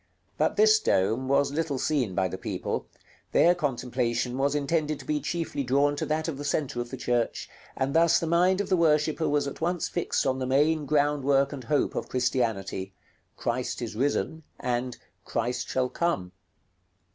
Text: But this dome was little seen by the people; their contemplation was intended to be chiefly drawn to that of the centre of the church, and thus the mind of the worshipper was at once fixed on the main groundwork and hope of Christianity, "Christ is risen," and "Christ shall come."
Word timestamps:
But 0.35 0.55
this 0.55 0.79
dome 0.79 1.27
was 1.27 1.51
little 1.51 1.77
seen 1.77 2.15
by 2.15 2.27
the 2.27 2.35
people; 2.39 2.87
their 3.33 3.53
contemplation 3.53 4.35
was 4.35 4.55
intended 4.55 4.97
to 4.97 5.05
be 5.05 5.19
chiefly 5.21 5.63
drawn 5.63 5.95
to 5.97 6.07
that 6.07 6.27
of 6.27 6.39
the 6.39 6.43
centre 6.43 6.81
of 6.81 6.89
the 6.89 6.97
church, 6.97 7.47
and 7.77 7.93
thus 7.93 8.19
the 8.19 8.25
mind 8.25 8.61
of 8.61 8.69
the 8.69 8.75
worshipper 8.75 9.29
was 9.29 9.45
at 9.45 9.61
once 9.61 9.87
fixed 9.89 10.25
on 10.25 10.39
the 10.39 10.47
main 10.47 10.87
groundwork 10.87 11.53
and 11.53 11.65
hope 11.65 11.93
of 11.93 12.09
Christianity, 12.09 12.93
"Christ 13.37 13.79
is 13.79 13.95
risen," 13.95 14.41
and 14.59 14.97
"Christ 15.23 15.69
shall 15.69 15.87
come." 15.89 16.31